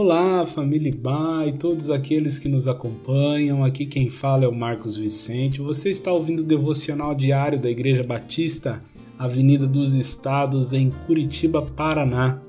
[0.00, 3.64] Olá, família Ba e todos aqueles que nos acompanham.
[3.64, 5.60] Aqui quem fala é o Marcos Vicente.
[5.60, 8.80] Você está ouvindo o devocional diário da Igreja Batista,
[9.18, 12.40] Avenida dos Estados, em Curitiba, Paraná.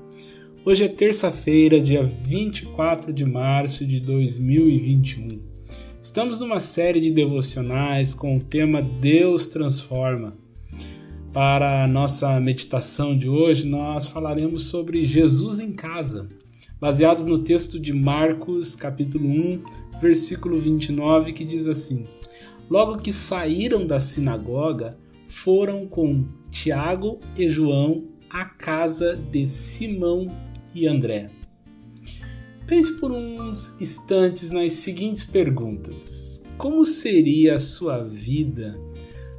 [0.64, 5.40] Hoje é terça-feira, dia 24 de março de 2021.
[6.00, 10.34] Estamos numa série de devocionais com o tema Deus Transforma.
[11.32, 16.28] Para a nossa meditação de hoje, nós falaremos sobre Jesus em casa
[16.80, 19.62] baseados no texto de Marcos, capítulo 1,
[20.00, 22.06] versículo 29, que diz assim:
[22.70, 30.26] Logo que saíram da sinagoga, foram com Tiago e João à casa de Simão
[30.74, 31.28] e André.
[32.66, 38.80] Pense por uns instantes nas seguintes perguntas: Como seria a sua vida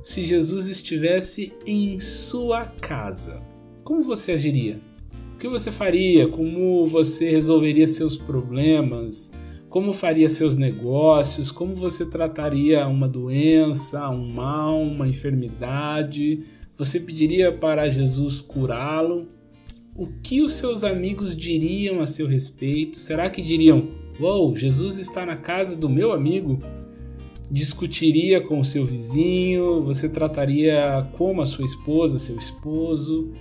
[0.03, 3.41] se Jesus estivesse em sua casa?
[3.83, 4.90] Como você agiria?
[5.41, 6.27] Que você faria?
[6.27, 9.33] Como você resolveria seus problemas?
[9.69, 11.51] Como faria seus negócios?
[11.51, 16.43] Como você trataria uma doença, um mal, uma enfermidade?
[16.77, 19.27] Você pediria para Jesus curá-lo?
[19.95, 22.97] O que os seus amigos diriam a seu respeito?
[22.97, 23.87] Será que diriam:
[24.19, 26.59] Uou, wow, Jesus está na casa do meu amigo?
[27.49, 29.81] Discutiria com o seu vizinho?
[29.81, 33.31] Você trataria como a sua esposa, seu esposo?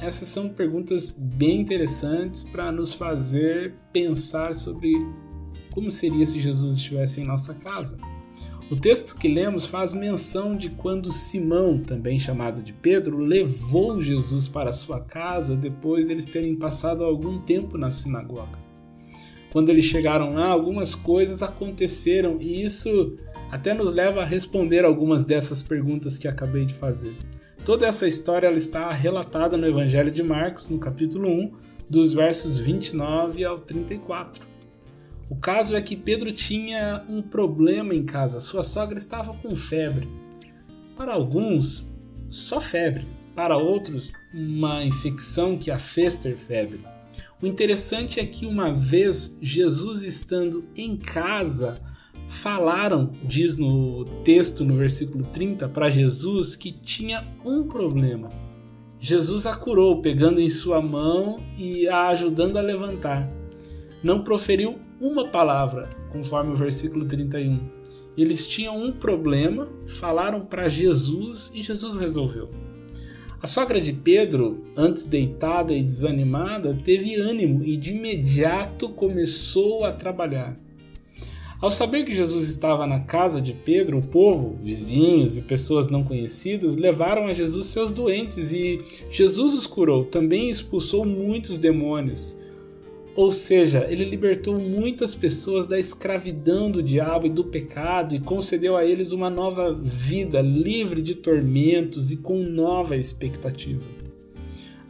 [0.00, 4.92] Essas são perguntas bem interessantes para nos fazer pensar sobre
[5.70, 7.96] como seria se Jesus estivesse em nossa casa.
[8.70, 14.48] O texto que lemos faz menção de quando Simão, também chamado de Pedro, levou Jesus
[14.48, 18.58] para sua casa depois deles terem passado algum tempo na sinagoga.
[19.52, 23.16] Quando eles chegaram lá, algumas coisas aconteceram e isso
[23.50, 27.14] até nos leva a responder algumas dessas perguntas que acabei de fazer.
[27.66, 31.52] Toda essa história ela está relatada no Evangelho de Marcos, no capítulo 1,
[31.90, 34.46] dos versos 29 ao 34.
[35.28, 40.08] O caso é que Pedro tinha um problema em casa, sua sogra estava com febre.
[40.96, 41.84] Para alguns,
[42.30, 43.04] só febre,
[43.34, 46.78] para outros, uma infecção que a fez ter febre.
[47.42, 51.80] O interessante é que uma vez Jesus estando em casa,
[52.28, 58.28] falaram, diz no texto no versículo 30, para Jesus que tinha um problema.
[58.98, 63.30] Jesus a curou, pegando em sua mão e a ajudando a levantar.
[64.02, 67.58] Não proferiu uma palavra, conforme o versículo 31.
[68.16, 72.48] Eles tinham um problema, falaram para Jesus e Jesus resolveu.
[73.42, 79.92] A sogra de Pedro, antes deitada e desanimada, teve ânimo e de imediato começou a
[79.92, 80.56] trabalhar.
[81.60, 86.04] Ao saber que Jesus estava na casa de Pedro, o povo, vizinhos e pessoas não
[86.04, 88.78] conhecidas levaram a Jesus seus doentes e
[89.10, 90.04] Jesus os curou.
[90.04, 92.38] Também expulsou muitos demônios.
[93.14, 98.76] Ou seja, ele libertou muitas pessoas da escravidão do diabo e do pecado e concedeu
[98.76, 103.80] a eles uma nova vida livre de tormentos e com nova expectativa.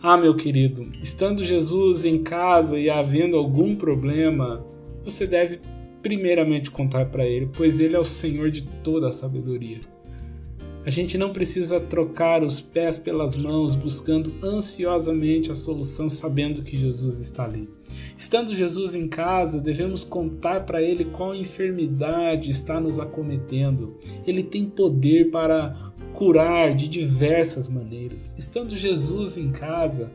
[0.02, 4.66] Ah, meu querido, estando Jesus em casa e havendo algum problema,
[5.04, 5.60] você deve
[6.02, 9.80] primeiramente contar para Ele, pois Ele é o Senhor de toda a sabedoria.
[10.86, 16.78] A gente não precisa trocar os pés pelas mãos, buscando ansiosamente a solução, sabendo que
[16.78, 17.68] Jesus está ali.
[18.16, 23.98] Estando Jesus em casa, devemos contar para Ele qual enfermidade está nos acometendo.
[24.24, 28.36] Ele tem poder para curar de diversas maneiras.
[28.38, 30.12] Estando Jesus em casa,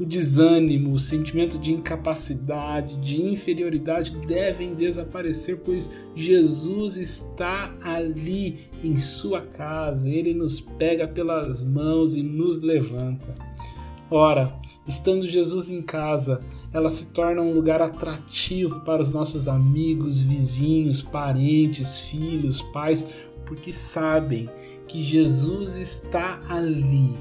[0.00, 8.96] o desânimo, o sentimento de incapacidade, de inferioridade devem desaparecer, pois Jesus está ali em
[8.96, 13.34] sua casa, ele nos pega pelas mãos e nos levanta.
[14.10, 14.50] Ora,
[14.88, 16.40] estando Jesus em casa,
[16.72, 23.06] ela se torna um lugar atrativo para os nossos amigos, vizinhos, parentes, filhos, pais,
[23.44, 24.48] porque sabem
[24.88, 27.12] que Jesus está ali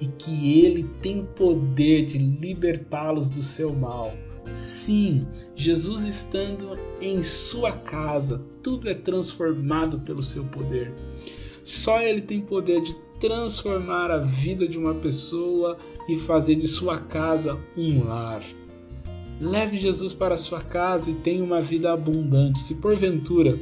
[0.00, 4.14] e que ele tem poder de libertá-los do seu mal.
[4.50, 10.92] Sim, Jesus estando em sua casa, tudo é transformado pelo seu poder.
[11.62, 15.76] Só ele tem poder de transformar a vida de uma pessoa
[16.08, 18.42] e fazer de sua casa um lar.
[19.40, 22.60] Leve Jesus para sua casa e tenha uma vida abundante.
[22.60, 23.58] Se porventura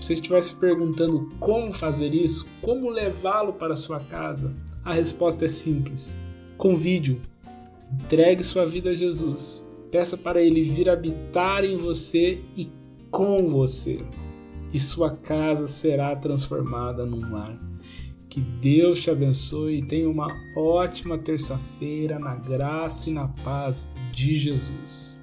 [0.00, 4.54] você estiver se perguntando como fazer isso, como levá-lo para sua casa,
[4.84, 6.18] a resposta é simples:
[6.56, 7.20] convide-o,
[7.92, 12.68] entregue sua vida a Jesus, peça para ele vir habitar em você e
[13.10, 13.98] com você,
[14.72, 17.58] e sua casa será transformada num lar.
[18.28, 24.36] Que Deus te abençoe e tenha uma ótima terça-feira na graça e na paz de
[24.36, 25.19] Jesus.